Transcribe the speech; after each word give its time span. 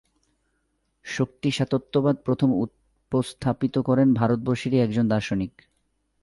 শক্তি-সাতত্যবাদ 1.05 2.15
প্রথম 2.25 2.49
উপস্থাপিত 2.61 3.75
করেন 3.79 4.07
ভারতবর্ষেরই 4.13 4.79
একজন 4.79 5.05
দার্শনিক। 5.07 5.53